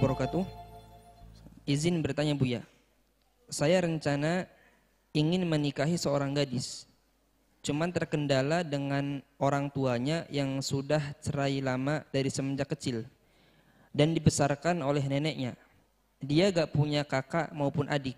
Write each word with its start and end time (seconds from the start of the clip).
wabarakatuh. 0.00 0.48
Izin 1.68 2.00
bertanya 2.00 2.32
Buya. 2.32 2.64
Saya 3.52 3.84
rencana 3.84 4.48
ingin 5.12 5.44
menikahi 5.44 6.00
seorang 6.00 6.32
gadis. 6.32 6.88
Cuman 7.60 7.92
terkendala 7.92 8.64
dengan 8.64 9.20
orang 9.36 9.68
tuanya 9.68 10.24
yang 10.32 10.64
sudah 10.64 11.12
cerai 11.20 11.60
lama 11.60 12.00
dari 12.08 12.32
semenjak 12.32 12.72
kecil 12.72 13.04
dan 13.92 14.16
dibesarkan 14.16 14.80
oleh 14.80 15.04
neneknya. 15.04 15.52
Dia 16.24 16.48
gak 16.48 16.72
punya 16.72 17.04
kakak 17.04 17.52
maupun 17.52 17.84
adik. 17.92 18.16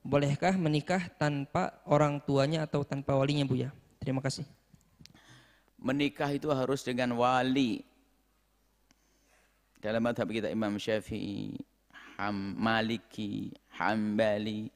Bolehkah 0.00 0.56
menikah 0.56 1.04
tanpa 1.20 1.76
orang 1.84 2.16
tuanya 2.24 2.64
atau 2.64 2.80
tanpa 2.80 3.12
walinya 3.12 3.44
Buya? 3.44 3.68
Terima 4.00 4.24
kasih. 4.24 4.48
Menikah 5.76 6.32
itu 6.32 6.48
harus 6.48 6.80
dengan 6.80 7.12
wali. 7.20 7.84
Dalam 9.80 10.04
madhab 10.04 10.28
kita 10.28 10.52
Imam 10.52 10.76
Syafi'i, 10.76 11.56
Ham, 12.20 12.52
Maliki, 12.60 13.48
Hambali, 13.80 14.68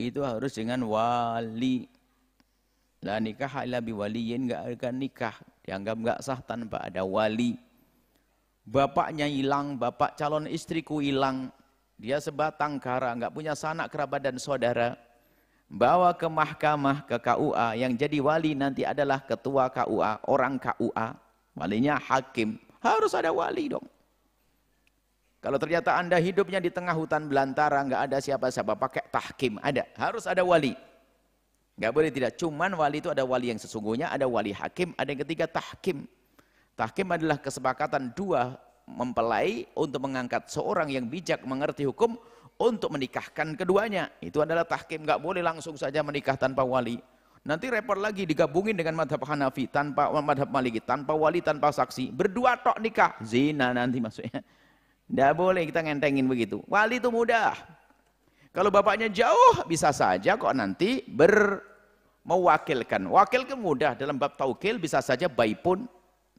itu 0.00 0.24
harus 0.24 0.56
dengan 0.56 0.80
wali. 0.88 1.84
La 3.04 3.20
nikah 3.20 3.68
illa 3.68 3.84
biwaliyin 3.84 4.48
enggak 4.48 4.62
akan 4.80 4.94
nikah. 4.96 5.36
Dianggap 5.60 5.96
enggak 6.00 6.18
sah 6.24 6.40
tanpa 6.40 6.80
ada 6.80 7.04
wali. 7.04 7.60
Bapaknya 8.64 9.28
hilang, 9.28 9.76
bapak 9.76 10.16
calon 10.16 10.48
istriku 10.48 11.04
hilang. 11.04 11.52
Dia 12.00 12.16
sebatang 12.16 12.80
kara, 12.80 13.12
enggak 13.12 13.36
punya 13.36 13.52
sanak 13.52 13.92
kerabat 13.92 14.24
dan 14.24 14.40
saudara. 14.40 14.96
Bawa 15.68 16.16
ke 16.16 16.24
mahkamah, 16.24 17.04
ke 17.04 17.20
KUA. 17.20 17.68
Yang 17.84 17.92
jadi 18.00 18.18
wali 18.24 18.56
nanti 18.56 18.88
adalah 18.88 19.20
ketua 19.20 19.68
KUA, 19.68 20.24
orang 20.24 20.56
KUA. 20.56 21.08
Walinya 21.52 22.00
hakim. 22.00 22.56
Harus 22.80 23.12
ada 23.12 23.28
wali 23.28 23.68
dong. 23.68 23.84
Kalau 25.42 25.58
ternyata 25.58 25.98
anda 25.98 26.22
hidupnya 26.22 26.62
di 26.62 26.70
tengah 26.70 26.94
hutan 26.94 27.26
belantara, 27.26 27.82
enggak 27.82 28.06
ada 28.06 28.22
siapa-siapa, 28.22 28.78
pakai 28.78 29.10
tahkim, 29.10 29.58
ada. 29.58 29.82
Harus 29.98 30.30
ada 30.30 30.46
wali. 30.46 30.78
Enggak 31.74 31.92
boleh 31.98 32.10
tidak. 32.14 32.38
Cuman 32.38 32.70
wali 32.78 33.02
itu 33.02 33.10
ada 33.10 33.26
wali 33.26 33.50
yang 33.50 33.58
sesungguhnya, 33.58 34.06
ada 34.14 34.30
wali 34.30 34.54
hakim, 34.54 34.94
ada 34.94 35.10
yang 35.10 35.26
ketiga 35.26 35.50
tahkim. 35.50 36.06
Tahkim 36.78 37.10
adalah 37.10 37.42
kesepakatan 37.42 38.14
dua 38.14 38.54
mempelai 38.86 39.66
untuk 39.74 40.06
mengangkat 40.06 40.46
seorang 40.46 40.94
yang 40.94 41.10
bijak 41.10 41.42
mengerti 41.42 41.90
hukum 41.90 42.14
untuk 42.54 42.94
menikahkan 42.94 43.58
keduanya. 43.58 44.14
Itu 44.22 44.46
adalah 44.46 44.62
tahkim. 44.62 45.02
Enggak 45.02 45.18
boleh 45.18 45.42
langsung 45.42 45.74
saja 45.74 46.06
menikah 46.06 46.38
tanpa 46.38 46.62
wali. 46.62 47.02
Nanti 47.42 47.66
repot 47.66 47.98
lagi 47.98 48.22
digabungin 48.22 48.78
dengan 48.78 48.94
madhab 48.94 49.18
Hanafi 49.26 49.66
tanpa 49.66 50.06
madhab 50.22 50.46
Maliki, 50.54 50.78
tanpa 50.78 51.18
wali, 51.18 51.42
tanpa 51.42 51.74
saksi. 51.74 52.14
Berdua 52.14 52.54
tok 52.62 52.78
nikah. 52.78 53.18
Zina 53.26 53.74
nanti 53.74 53.98
maksudnya. 53.98 54.38
Tidak 55.12 55.32
boleh 55.36 55.68
kita 55.68 55.84
ngentengin 55.84 56.24
begitu. 56.24 56.64
Wali 56.64 56.96
itu 56.96 57.12
mudah. 57.12 57.52
Kalau 58.48 58.72
bapaknya 58.72 59.12
jauh 59.12 59.60
bisa 59.68 59.92
saja 59.92 60.40
kok 60.40 60.56
nanti 60.56 61.04
ber 61.04 61.60
mewakilkan. 62.24 63.04
Wakil 63.12 63.44
ke 63.44 63.52
mudah 63.52 63.92
dalam 63.92 64.16
bab 64.16 64.40
taukil 64.40 64.80
bisa 64.80 65.04
saja 65.04 65.28
baik 65.28 65.60
pun 65.60 65.84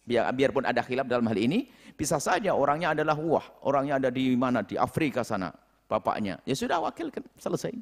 biar 0.01 0.33
biarpun 0.33 0.65
ada 0.65 0.81
khilaf 0.81 1.05
dalam 1.05 1.29
hal 1.29 1.37
ini 1.37 1.69
bisa 1.93 2.17
saja 2.17 2.57
orangnya 2.57 2.97
adalah 2.97 3.13
wah, 3.13 3.45
orangnya 3.61 4.01
ada 4.01 4.09
di 4.09 4.33
mana 4.33 4.65
di 4.65 4.73
Afrika 4.73 5.21
sana 5.21 5.53
bapaknya. 5.85 6.41
Ya 6.41 6.57
sudah 6.57 6.81
wakilkan 6.81 7.21
selesai. 7.37 7.77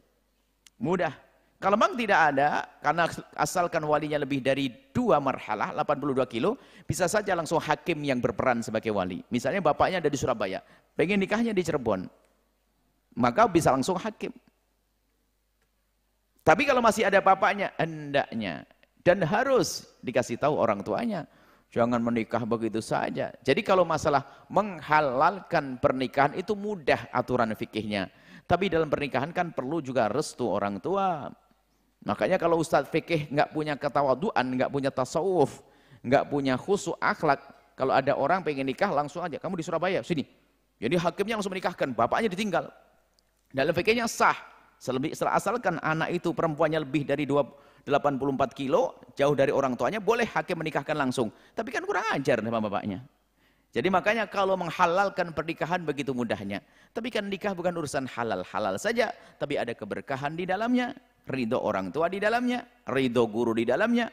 Mudah. 0.76 1.16
Kalau 1.62 1.78
memang 1.78 1.94
tidak 1.94 2.34
ada, 2.34 2.66
karena 2.82 3.06
asalkan 3.38 3.86
walinya 3.86 4.18
lebih 4.18 4.42
dari 4.42 4.74
dua 4.90 5.22
marhalah, 5.22 5.70
82 5.78 6.26
kilo, 6.26 6.58
bisa 6.90 7.06
saja 7.06 7.38
langsung 7.38 7.62
hakim 7.62 8.02
yang 8.02 8.18
berperan 8.18 8.66
sebagai 8.66 8.90
wali. 8.90 9.22
Misalnya 9.30 9.62
bapaknya 9.62 10.02
ada 10.02 10.10
di 10.10 10.18
Surabaya, 10.18 10.58
pengen 10.98 11.22
nikahnya 11.22 11.54
di 11.54 11.62
Cirebon, 11.62 12.10
maka 13.14 13.46
bisa 13.46 13.70
langsung 13.70 13.94
hakim. 14.02 14.34
Tapi 16.42 16.66
kalau 16.66 16.82
masih 16.82 17.06
ada 17.06 17.22
bapaknya, 17.22 17.70
hendaknya. 17.78 18.66
Dan 19.06 19.22
harus 19.22 19.86
dikasih 20.02 20.42
tahu 20.42 20.58
orang 20.58 20.82
tuanya. 20.82 21.30
Jangan 21.70 22.02
menikah 22.02 22.42
begitu 22.42 22.82
saja. 22.82 23.30
Jadi 23.46 23.62
kalau 23.62 23.86
masalah 23.86 24.26
menghalalkan 24.50 25.78
pernikahan 25.78 26.34
itu 26.34 26.58
mudah 26.58 27.08
aturan 27.14 27.54
fikihnya. 27.54 28.10
Tapi 28.50 28.68
dalam 28.68 28.92
pernikahan 28.92 29.32
kan 29.32 29.54
perlu 29.54 29.80
juga 29.80 30.12
restu 30.12 30.50
orang 30.50 30.82
tua. 30.84 31.32
Makanya 32.02 32.42
kalau 32.42 32.58
Ustadz 32.58 32.90
fikih 32.90 33.30
nggak 33.30 33.54
punya 33.54 33.78
ketawaduan, 33.78 34.46
nggak 34.58 34.70
punya 34.74 34.90
tasawuf, 34.90 35.62
nggak 36.02 36.28
punya 36.34 36.58
khusu 36.58 36.98
akhlak, 36.98 37.42
kalau 37.78 37.94
ada 37.94 38.18
orang 38.18 38.42
pengen 38.42 38.66
nikah 38.66 38.90
langsung 38.90 39.22
aja, 39.22 39.38
kamu 39.38 39.62
di 39.62 39.66
Surabaya, 39.66 40.00
sini. 40.02 40.26
Jadi 40.82 40.98
hakimnya 40.98 41.38
langsung 41.38 41.54
menikahkan, 41.54 41.94
bapaknya 41.94 42.30
ditinggal. 42.34 42.66
Dalam 43.54 43.70
fikihnya 43.70 44.10
sah, 44.10 44.34
Selebih, 44.82 45.14
asalkan 45.14 45.78
anak 45.78 46.10
itu 46.10 46.34
perempuannya 46.34 46.82
lebih 46.82 47.06
dari 47.06 47.30
84 47.30 47.86
kilo, 48.58 48.98
jauh 49.14 49.38
dari 49.38 49.54
orang 49.54 49.78
tuanya, 49.78 50.02
boleh 50.02 50.26
hakim 50.26 50.58
menikahkan 50.58 50.98
langsung. 50.98 51.30
Tapi 51.54 51.70
kan 51.70 51.86
kurang 51.86 52.02
ajar 52.10 52.42
sama 52.42 52.58
bapaknya. 52.58 53.06
Jadi 53.72 53.88
makanya 53.94 54.26
kalau 54.26 54.58
menghalalkan 54.58 55.38
pernikahan 55.38 55.86
begitu 55.86 56.18
mudahnya. 56.18 56.66
Tapi 56.98 57.14
kan 57.14 57.30
nikah 57.30 57.54
bukan 57.54 57.78
urusan 57.78 58.10
halal-halal 58.10 58.76
saja. 58.82 59.14
Tapi 59.38 59.62
ada 59.62 59.72
keberkahan 59.78 60.34
di 60.34 60.50
dalamnya. 60.50 60.98
Ridho 61.28 61.62
orang 61.62 61.94
tua 61.94 62.10
di 62.10 62.18
dalamnya. 62.18 62.66
Ridho 62.88 63.28
guru 63.30 63.54
di 63.54 63.66
dalamnya. 63.68 64.10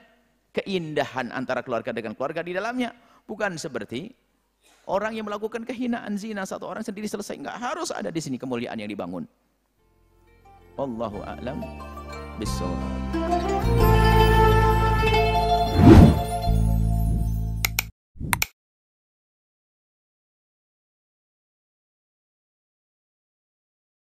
Keindahan 0.53 1.33
antara 1.33 1.65
keluarga 1.65 1.93
dengan 1.93 2.17
keluarga 2.17 2.41
di 2.45 2.53
dalamnya. 2.53 2.93
Bukan 3.29 3.57
seperti 3.61 4.13
orang 4.89 5.17
yang 5.17 5.29
melakukan 5.29 5.65
kehinaan 5.65 6.17
zina. 6.21 6.45
Satu 6.45 6.69
orang 6.69 6.85
sendiri 6.85 7.09
selesai. 7.09 7.37
Enggak 7.37 7.59
harus 7.61 7.93
ada 7.93 8.09
di 8.09 8.21
sini 8.21 8.37
kemuliaan 8.41 8.77
yang 8.77 8.89
dibangun. 8.89 9.25
Wallahu 10.79 11.19
a'lam 11.27 11.59
bissawab. 12.39 13.98